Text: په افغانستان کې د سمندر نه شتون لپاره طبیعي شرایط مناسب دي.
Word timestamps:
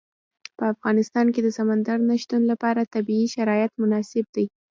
په 0.57 0.63
افغانستان 0.73 1.25
کې 1.33 1.41
د 1.43 1.49
سمندر 1.57 1.97
نه 2.09 2.15
شتون 2.21 2.41
لپاره 2.51 2.89
طبیعي 2.95 3.27
شرایط 3.35 3.71
مناسب 3.81 4.25
دي. 4.35 4.45